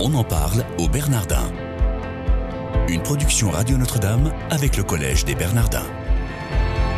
[0.00, 1.52] On en parle au Bernardin.
[2.88, 5.86] Une production Radio Notre-Dame avec le Collège des Bernardins.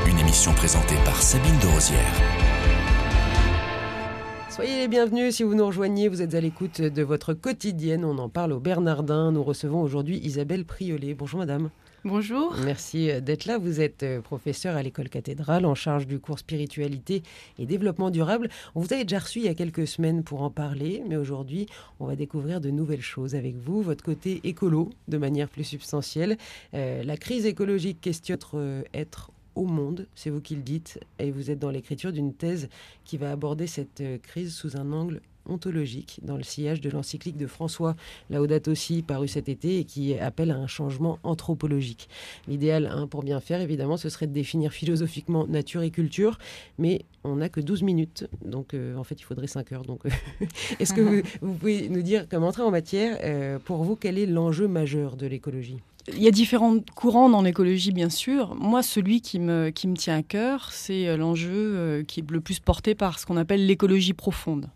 [0.07, 2.01] Une émission présentée par Sabine de Rosière.
[4.49, 8.03] Soyez les bienvenus si vous nous rejoignez, vous êtes à l'écoute de votre quotidienne.
[8.03, 9.31] On en parle au Bernardin.
[9.31, 11.13] Nous recevons aujourd'hui Isabelle Priolet.
[11.13, 11.69] Bonjour madame.
[12.09, 12.55] Bonjour.
[12.65, 13.59] Merci d'être là.
[13.59, 17.25] Vous êtes euh, professeur à l'école cathédrale en charge du cours spiritualité
[17.59, 18.49] et développement durable.
[18.77, 21.67] On vous avait déjà reçu il y a quelques semaines pour en parler, mais aujourd'hui,
[21.99, 26.39] on va découvrir de nouvelles choses avec vous, votre côté écolo de manière plus substantielle.
[26.75, 31.01] Euh, la crise écologique questionne notre euh, être au monde, c'est vous qui le dites,
[31.19, 32.69] et vous êtes dans l'écriture d'une thèse
[33.05, 37.47] qui va aborder cette crise sous un angle ontologique dans le sillage de l'encyclique de
[37.47, 37.97] François
[38.31, 42.09] Laudato aussi paru cet été et qui appelle à un changement anthropologique.
[42.49, 46.39] L'idéal hein, pour bien faire, évidemment, ce serait de définir philosophiquement nature et culture,
[46.79, 49.83] mais on n'a que 12 minutes, donc euh, en fait il faudrait 5 heures.
[49.83, 50.01] Donc,
[50.81, 54.27] est-ce que vous, pouvez nous dire, comme entrée en matière, euh, pour vous, quel est
[54.27, 55.79] l'enjeu majeur de l'écologie?
[56.13, 58.55] Il y a différents courants dans l'écologie, bien sûr.
[58.55, 62.41] Moi, celui qui me, qui me tient à cœur, c'est euh, l'enjeu qui est le
[62.41, 64.69] plus porté par ce qu'on appelle l'écologie profonde.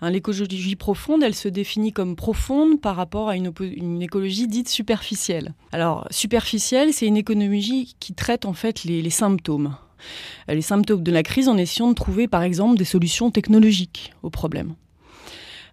[0.00, 5.54] Hein, l'écologie profonde, elle se définit comme profonde par rapport à une, écologie dite superficielle.
[5.72, 9.76] Alors, superficielle, c'est une écologie qui traite en fait les, symptômes.
[10.48, 14.30] Les symptômes de la crise en essayant de trouver, par exemple, des solutions technologiques aux
[14.30, 14.74] problèmes.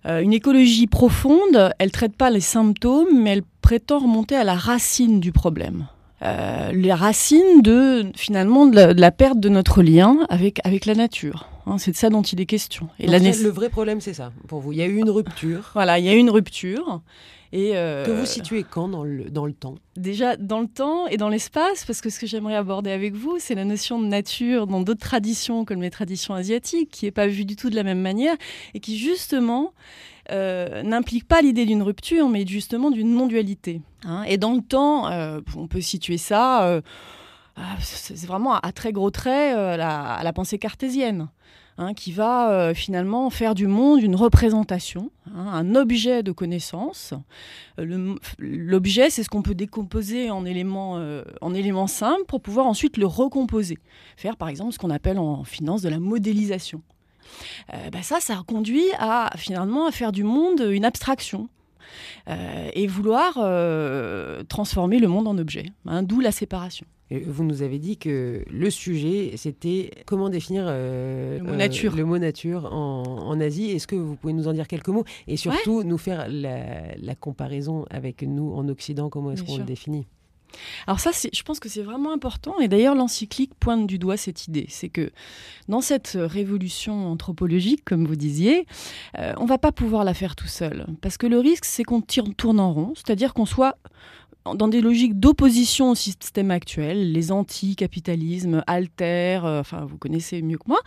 [0.05, 4.55] Euh, une écologie profonde, elle traite pas les symptômes, mais elle prétend remonter à la
[4.55, 5.87] racine du problème.
[6.23, 11.47] Euh, les racines de finalement de la, perte de notre lien avec avec la nature.
[11.65, 12.89] Hein, c'est de ça dont il est question.
[12.99, 14.71] Et Le vrai problème, c'est ça pour vous.
[14.71, 15.71] Il y a eu une rupture.
[15.73, 17.01] voilà, il y a eu une rupture.
[17.53, 19.75] Et euh, que vous situez quand dans le, dans le temps?
[19.97, 23.37] Déjà dans le temps et dans l'espace, parce que ce que j'aimerais aborder avec vous,
[23.39, 27.27] c'est la notion de nature dans d'autres traditions, comme les traditions asiatiques, qui n'est pas
[27.27, 28.35] vue du tout de la même manière,
[28.73, 29.73] et qui justement
[30.31, 33.81] euh, n'implique pas l'idée d'une rupture, mais justement d'une non-dualité.
[34.03, 34.23] Hein.
[34.23, 36.81] et dans le temps, euh, on peut situer ça, euh,
[37.55, 41.27] ah, c'est vraiment à, très gros traits à la, pensée cartésienne.
[41.77, 47.13] Hein, qui va finalement faire du monde une représentation, hein, un objet de connaissance.
[48.37, 51.01] L'objet, c'est ce qu'on peut décomposer en éléments,
[51.39, 53.79] en éléments simples pour pouvoir ensuite le recomposer.
[54.17, 56.83] Faire par exemple ce qu'on appelle en finance de la modélisation.
[57.73, 61.49] Euh, bah ça, ça conduit à finalement à faire du monde une abstraction.
[62.29, 66.85] Euh, et vouloir euh, transformer le monde en objet, hein, d'où la séparation.
[67.25, 72.17] Vous nous avez dit que le sujet, c'était comment définir le mot nature, le mot
[72.17, 73.71] nature en, Asie.
[73.71, 77.15] Est-ce que vous pouvez nous en dire quelques mots et surtout nous faire la, la,
[77.15, 80.05] comparaison avec nous en Occident Comment est-ce qu'on le définit?
[80.87, 82.59] Alors ça, je pense que c'est vraiment important.
[82.59, 84.65] Et d'ailleurs, l'encyclique pointe du doigt cette idée.
[84.69, 85.11] C'est que
[85.67, 88.65] dans cette révolution anthropologique, comme vous disiez,
[89.17, 90.85] euh, on ne va pas pouvoir la faire tout seul.
[91.01, 92.93] Parce que le risque, c'est qu'on tourne en rond.
[92.95, 93.77] C'est-à-dire qu'on soit
[94.45, 100.57] dans des logiques d'opposition au système actuel, les anti-capitalismes, alter, euh, enfin vous connaissez mieux
[100.57, 100.79] que moi,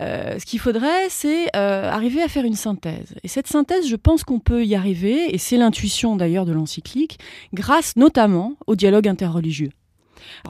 [0.00, 3.14] euh, ce qu'il faudrait, c'est euh, arriver à faire une synthèse.
[3.22, 7.18] Et cette synthèse, je pense qu'on peut y arriver, et c'est l'intuition d'ailleurs de l'encyclique,
[7.54, 9.70] grâce notamment au dialogue interreligieux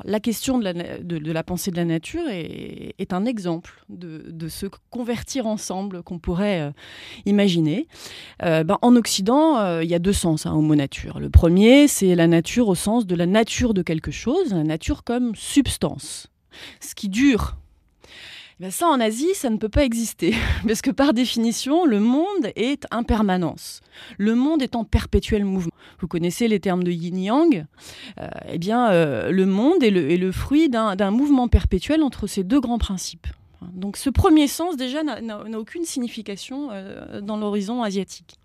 [0.05, 6.03] la question de la, pensée de la nature est, un exemple de, se convertir ensemble
[6.03, 6.71] qu'on pourrait euh,
[7.25, 7.87] imaginer.
[8.43, 11.21] Euh, ben, en Occident, euh, il y a deux sens hein, au mot nature.
[11.21, 15.05] Le premier, c'est la nature au sens de la nature de quelque chose, la nature
[15.05, 16.29] comme substance.
[16.81, 17.60] Ce qui dure
[18.61, 20.35] ben ça, en Asie, ça ne peut pas exister.
[20.67, 23.81] Parce que par définition, le monde est impermanence.
[24.19, 25.73] Le monde est en perpétuel mouvement.
[26.01, 27.65] Vous connaissez les termes de yin-yang
[28.19, 32.61] euh, Eh bien, euh, le monde est le, fruit d'un mouvement perpétuel entre ces deux
[32.61, 33.27] grands principes.
[33.73, 38.37] Donc ce premier sens, déjà, n'a aucune signification euh, dans l'horizon asiatique.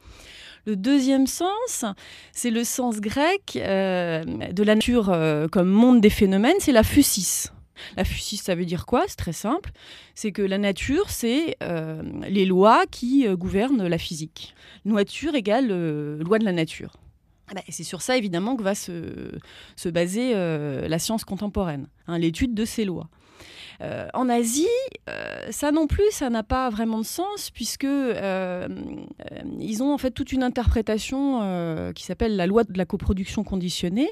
[0.66, 1.84] Le deuxième sens,
[2.32, 5.16] c'est le sens grec de la nature
[5.52, 7.50] comme monde des phénomènes, c'est la fusis.
[7.98, 9.06] La physique, ça veut dire quoi?
[9.08, 9.72] C'est très simple.
[10.14, 14.56] C'est que la nature, c'est euh, les lois qui euh, gouvernent la physique.
[14.86, 16.98] Nature égale euh, loi de la nature.
[17.54, 22.66] Bah, c'est sur ça, évidemment, que va se, baser la science contemporaine, hein, l'étude de
[22.66, 23.08] ces lois.
[24.16, 24.66] en Asie,
[25.52, 30.32] ça non plus, ça n'a pas vraiment de sens puisque ils ont en fait toute
[30.32, 34.10] une interprétation qui s'appelle la loi de la coproduction conditionnée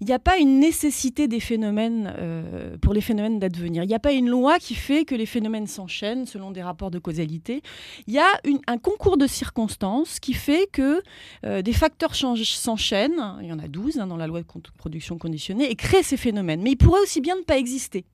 [0.00, 3.82] il n'y a pas une nécessité des phénomènes euh, pour les phénomènes d'advenir.
[3.82, 6.90] Il n'y a pas une loi qui fait que les phénomènes s'enchaînent selon des rapports
[6.90, 7.62] de causalité.
[8.06, 8.28] Il y a
[8.66, 11.02] un concours de circonstances qui fait que
[11.44, 14.46] euh, des facteurs s'enchaînent, il y en a 12 hein, dans la loi de
[14.76, 16.62] production conditionnée, et créent ces phénomènes.
[16.62, 18.04] Mais ils pourraient aussi bien ne pas exister.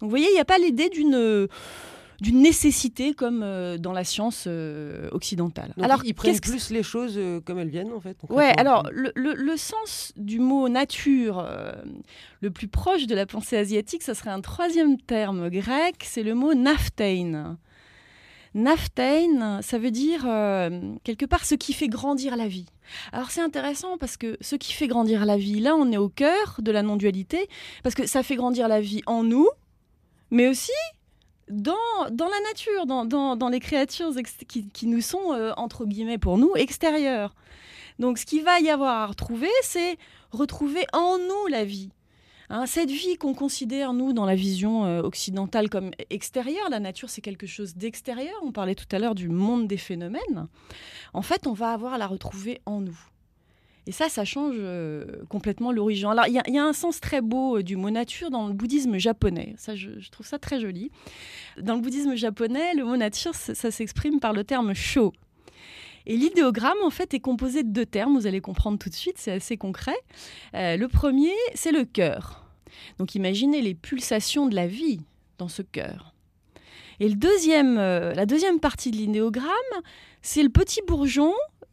[0.00, 1.48] Donc vous voyez, il n'y a pas l'idée d'une
[2.20, 3.40] d'une nécessité comme
[3.78, 4.48] dans la science
[5.12, 5.74] occidentale.
[5.80, 8.16] alors, ils prennent plus les choses comme elles viennent en fait.
[8.28, 8.52] Ouais.
[8.58, 11.46] Alors, le, le, sens du mot nature,
[12.40, 16.34] le plus proche de la pensée asiatique, ce serait un troisième terme grec, c'est le
[16.34, 17.58] mot naftein.
[18.54, 22.66] Naftein, ça veut dire euh, quelque part ce qui fait grandir la vie.
[23.12, 26.08] Alors c'est intéressant parce que ce qui fait grandir la vie, là on est au
[26.08, 27.48] cœur de la non-dualité,
[27.84, 29.48] parce que ça fait grandir la vie en nous,
[30.32, 30.72] mais aussi
[31.50, 31.74] dans,
[32.08, 34.12] la nature, dans, les créatures
[34.48, 37.34] qui, qui, nous sont, euh, entre guillemets pour nous, extérieures.
[37.98, 39.98] Donc ce qu'il va y avoir à retrouver, c'est
[40.30, 41.90] retrouver en nous la vie.
[42.48, 47.08] Hein, cette vie qu'on considère, nous, dans la vision euh, occidentale comme extérieure, la nature,
[47.08, 48.34] c'est quelque chose d'extérieur.
[48.42, 50.48] On parlait tout à l'heure du monde des phénomènes.
[51.12, 52.98] En fait, on va avoir à la retrouver en nous.
[53.86, 56.08] Et ça, ça change euh, complètement l'origine.
[56.08, 58.98] Alors, il y, a un sens très beau euh, du mot nature dans le bouddhisme
[58.98, 59.54] japonais.
[59.56, 60.90] Ça, je, trouve ça très joli.
[61.60, 65.12] Dans le bouddhisme japonais, le mot nature, ça, s'exprime par le terme sho.
[66.06, 69.16] Et l'idéogramme, en fait, est composé de deux termes, vous allez comprendre tout de suite,
[69.18, 69.96] c'est assez concret.
[70.54, 72.44] le premier, c'est le cœur.
[72.98, 75.00] Donc imaginez les pulsations de la vie
[75.38, 76.14] dans ce cœur.
[77.00, 79.48] Et le deuxième, euh, la deuxième partie de l'idéogramme,
[80.20, 81.32] c'est le petit bourgeon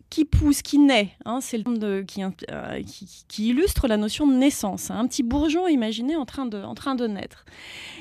[0.10, 1.12] qui pousse, qui naît.
[1.26, 2.82] Hein, c'est le terme euh,
[3.28, 4.92] qui, illustre la notion de naissance.
[4.92, 5.00] Hein.
[5.00, 7.46] un petit bourgeon, imaginez, en train, de, en train de naître.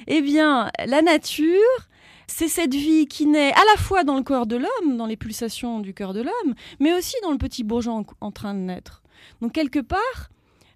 [0.07, 1.89] Eh bien, la nature,
[2.27, 5.17] c'est cette vie qui naît à la fois dans le corps de l'homme, dans les
[5.17, 9.03] pulsations du cœur de l'homme, mais aussi dans le petit bourgeon en, train de naître.
[9.41, 10.31] Donc, quelque part,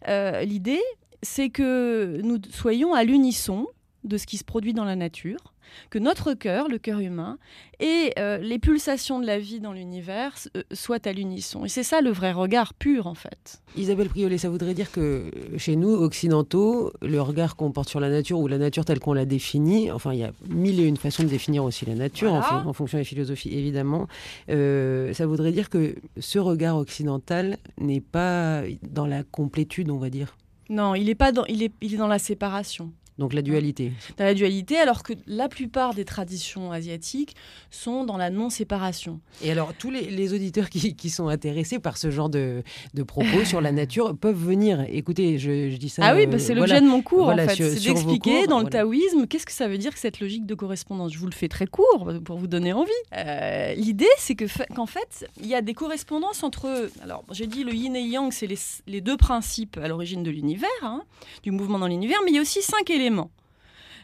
[0.09, 0.83] euh, l'idée,
[1.23, 3.67] c'est que nous soyons à l'unisson
[4.05, 5.55] de ce qui se produit dans la nature,
[5.91, 7.39] que notre cœur, le cœur humain,
[7.79, 11.65] et euh, les pulsations de la vie dans l'univers euh, soient à l'unisson.
[11.65, 13.63] Et c'est ça le vrai regard pur, en fait.
[13.77, 18.11] Isabelle Priolet, ça voudrait dire que chez nous, occidentaux, le regard qu'on porte sur la
[18.11, 20.97] nature ou la nature telle qu'on la définit, enfin, il y a mille et une
[20.97, 24.07] façons de définir aussi la nature, en, fonction des philosophies, évidemment.
[24.49, 30.11] Euh, ça voudrait dire que ce regard occidental n'est pas dans la complétude, on va
[30.11, 30.37] dire.
[30.69, 32.93] Non, il est pas dans, il est, il est dans la séparation.
[33.21, 33.93] Donc la dualité.
[34.17, 37.37] Dans la dualité, alors que la plupart des traditions asiatiques
[37.71, 39.21] sont dans la non-séparation.
[39.43, 42.63] Et alors, tous les, auditeurs qui, sont intéressés par ce genre de,
[43.07, 44.87] propos sur la nature peuvent venir.
[44.89, 46.03] Écoutez, je, dis ça.
[46.03, 47.57] Ah oui, bah, c'est l'objet de mon cours, en fait.
[47.57, 51.13] C'est d'expliquer dans le taoïsme qu'est-ce que ça veut dire que cette logique de correspondance.
[51.13, 52.91] Je vous le fais très court pour vous donner envie.
[53.15, 56.89] Euh, l'idée, c'est qu'en fait, il y a des correspondances entre.
[57.03, 58.49] Alors, j'ai dit le yin et yang, c'est
[58.87, 61.03] les, deux principes à l'origine de l'univers, hein,
[61.43, 63.10] du mouvement dans l'univers, mais il y a aussi cinq éléments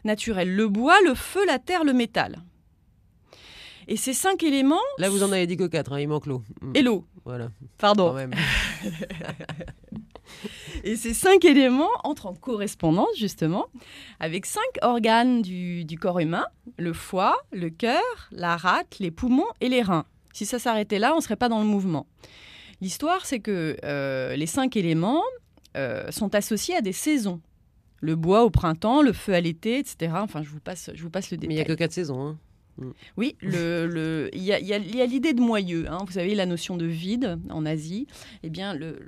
[0.04, 2.38] naturels, le bois, le feu, la terre, le métal.
[3.88, 4.80] Et ces cinq éléments...
[4.98, 6.42] Là, vous en avez dit que quatre, hein, il manque l'eau.
[6.60, 6.72] Mm.
[6.74, 7.04] Et l'eau.
[7.24, 7.50] Voilà.
[7.78, 8.16] Pardon.
[10.84, 13.66] et ces cinq éléments entrent en correspondance, justement,
[14.18, 16.46] avec cinq organes du, corps humain,
[16.78, 20.04] le foie, le cœur, la rate, les poumons et les reins.
[20.32, 22.06] Si ça s'arrêtait là, on ne serait pas dans le mouvement.
[22.80, 25.22] L'histoire, c'est que euh, les cinq éléments
[25.76, 27.40] euh, sont associés à des saisons
[28.00, 30.12] le bois au printemps, le feu à l'été, etc.
[30.16, 31.48] Enfin, je vous passe, je vous passe le détail.
[31.48, 32.20] Mais il n'y a que quatre saisons.
[32.20, 32.38] Hein.
[32.78, 32.90] Mm.
[33.16, 35.86] Oui, il le, y a, l'idée de moyeu.
[35.88, 35.98] Hein.
[36.06, 38.06] Vous savez, la notion de vide en Asie,
[38.42, 38.98] eh bien, le,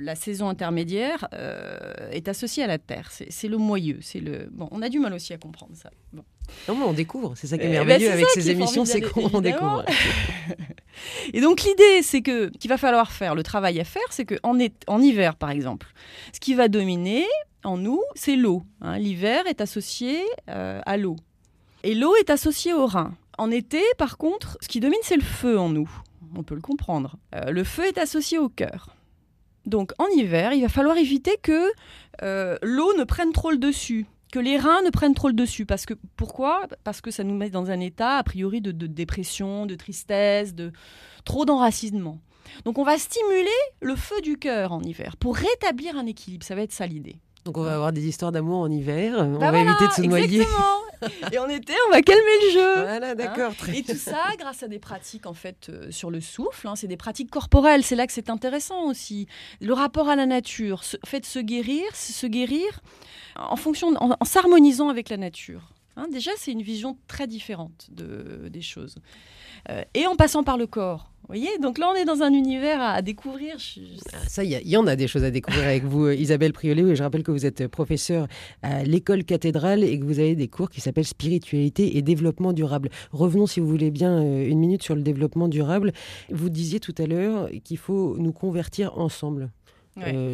[0.00, 3.10] la saison intermédiaire euh, est associée à la Terre.
[3.10, 3.98] C'est, le moyeu.
[4.02, 4.48] C'est le...
[4.52, 5.90] bon, on a du mal aussi à comprendre ça.
[6.12, 6.24] Bon.
[6.68, 7.34] Non, mais on découvre.
[7.36, 9.84] C'est ça qui est euh, merveilleux bah, avec ces émissions, c'est qu'on découvre.
[11.32, 14.58] Et donc l'idée, c'est que qu'il va falloir faire, le travail à faire, c'est qu'en
[14.88, 15.86] en hiver, par exemple,
[16.32, 17.24] ce qui va dominer
[17.64, 18.62] en nous, c'est l'eau.
[18.80, 18.98] Hein.
[18.98, 21.16] L'hiver est associé euh, à l'eau.
[21.82, 23.14] Et l'eau est associée au rein.
[23.38, 25.90] En été, par contre, ce qui domine, c'est le feu en nous.
[26.36, 27.16] On peut le comprendre.
[27.34, 28.96] Euh, le feu est associé au cœur.
[29.66, 31.70] Donc en hiver, il va falloir éviter que
[32.22, 35.66] euh, l'eau ne prenne trop le dessus, que les reins ne prennent trop le dessus.
[35.66, 36.66] Parce que pourquoi?
[36.84, 40.54] Parce que ça nous met dans un état a priori de, de dépression, de tristesse,
[40.54, 40.72] de
[41.24, 42.20] trop d'enracinement.
[42.64, 43.48] Donc on va stimuler
[43.80, 46.44] le feu du cœur en hiver pour rétablir un équilibre.
[46.44, 47.20] Ça va être ça l'idée.
[47.44, 50.02] Donc on va avoir des histoires d'amour en hiver, on bah va éviter de se
[50.02, 50.44] noyer.
[51.32, 52.82] Et en été, on va calmer le jeu.
[52.82, 53.52] Voilà, d'accord.
[53.62, 56.68] Hein et tout ça grâce à des pratiques en fait euh, sur le souffle.
[56.68, 56.76] Hein.
[56.76, 57.82] c'est des pratiques corporelles.
[57.82, 59.26] C'est là que c'est intéressant aussi.
[59.60, 62.80] Le rapport à la nature, se, fait se guérir, se guérir
[63.36, 65.72] en fonction, en, s'harmonisant avec la nature.
[65.96, 66.06] Hein.
[66.12, 68.96] déjà, c'est une vision très différente de, des choses.
[69.70, 72.80] Euh, et en passant par le corps voyez, donc là, on est dans un univers
[72.80, 73.54] à, découvrir.
[74.12, 76.96] Ah, ça, il y, en a des choses à découvrir avec vous, euh, Isabelle Priolet.
[76.96, 78.26] Je rappelle que vous êtes professeure
[78.62, 82.90] à l'école cathédrale et que vous avez des cours qui s'appellent Spiritualité et développement durable.
[83.12, 85.92] Revenons, si vous voulez bien, euh, une minute sur le développement durable.
[86.30, 89.50] Vous disiez tout à l'heure qu'il faut nous convertir ensemble.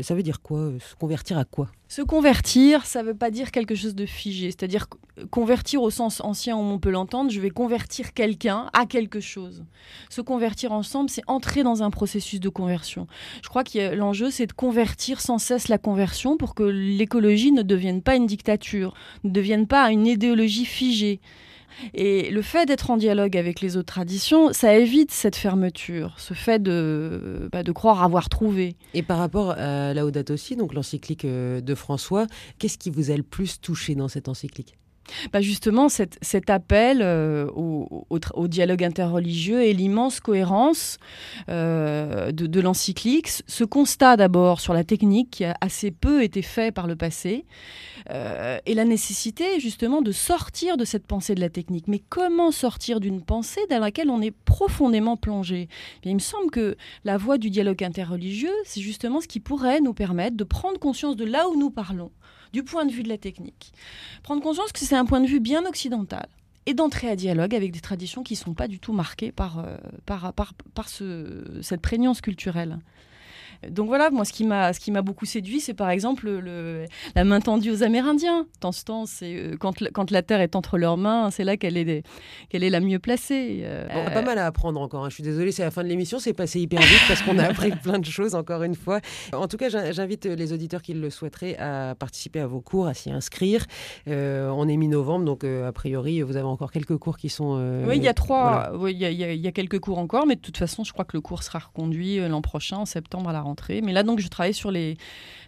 [0.02, 0.72] Ça veut dire quoi?
[0.78, 1.68] Se convertir à quoi?
[1.88, 4.50] Se convertir, ça ne veut pas dire quelque chose de figé.
[4.50, 4.86] C'est-à-dire
[5.30, 9.64] convertir au sens ancien où on peut l'entendre, je vais convertir quelqu'un à quelque chose.
[10.10, 13.06] Se convertir ensemble, c'est entrer dans un processus de conversion.
[13.42, 17.62] Je crois que l'enjeu, c'est de convertir sans cesse la conversion pour que l'écologie ne
[17.62, 18.94] devienne pas une dictature,
[19.24, 21.20] ne devienne pas une idéologie figée.
[21.94, 26.34] Et le fait d'être en dialogue avec les autres traditions, ça évite cette fermeture, ce
[26.34, 28.76] fait de, bah, de croire avoir trouvé.
[28.94, 32.26] Et par rapport à Laudato aussi, donc l'encyclique euh, de François,
[32.58, 34.76] qu'est-ce qui vous a le plus touché dans cette encyclique?
[35.32, 40.98] Bah justement, cet, appel euh, au, dialogue interreligieux et l'immense cohérence
[41.48, 46.72] euh, de, l'encyclique, ce constat d'abord sur la technique qui a assez peu été fait
[46.72, 47.44] par le passé,
[48.10, 51.88] euh, et la nécessité justement de sortir de cette pensée de la technique.
[51.88, 55.68] Mais comment sortir d'une pensée dans laquelle on est profondément plongé?
[56.04, 59.94] Il me semble que la voie du dialogue interreligieux, c'est justement ce qui pourrait nous
[59.94, 62.12] permettre de prendre conscience de là où nous parlons
[62.52, 63.72] du point de vue de la technique.
[64.22, 66.28] Prendre conscience que c'est un point de vue bien occidental
[66.66, 69.60] et d'entrer à dialogue avec des traditions qui ne sont pas du tout marquées par,
[69.60, 72.78] euh, par, par, par ce, cette prégnance culturelle.
[73.70, 76.84] Donc voilà, moi, ce qui m'a, ce qui m'a beaucoup séduit, c'est par exemple le,
[77.14, 78.46] la main tendue aux Amérindiens.
[78.60, 81.56] Dans ce temps, c'est euh, quand, quand, la terre est entre leurs mains, c'est là
[81.56, 82.02] qu'elle est,
[82.48, 83.60] qu'elle est la mieux placée.
[83.62, 85.04] Euh, on a pas mal à apprendre encore.
[85.04, 85.10] Hein.
[85.10, 87.44] Je suis désolée, c'est la fin de l'émission, c'est passé hyper vite parce qu'on a
[87.44, 89.00] appris plein de choses encore une fois.
[89.32, 92.94] En tout cas, j'invite les auditeurs qui le souhaiteraient à participer à vos cours, à
[92.94, 93.66] s'y inscrire.
[94.08, 97.84] Euh, on est mi-novembre, donc a priori, vous avez encore quelques cours qui sont.
[97.86, 98.72] oui, il y a trois.
[98.74, 101.16] Oui, il y, y, a quelques cours encore, mais de toute façon, je crois que
[101.16, 103.40] le cours sera reconduit l'an prochain, en septembre à la
[103.82, 104.96] mais là, donc, je travaille sur les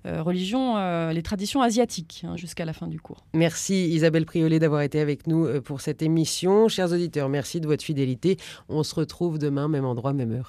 [0.06, 3.24] euh, religions, euh, les traditions asiatiques hein, jusqu'à la fin du cours.
[3.34, 6.68] Merci Isabelle Priolet d'avoir été avec nous euh, pour cette émission.
[6.68, 8.36] Chers auditeurs, merci de votre fidélité.
[8.68, 10.46] On se retrouve demain, même endroit, même heure.